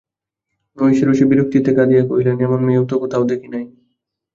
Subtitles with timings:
[0.77, 3.65] মহিষী রোষে বিরক্তিতে কাঁদিয়া কহিলেন, এমন মেয়েও তো কোথাও দেখি নাই।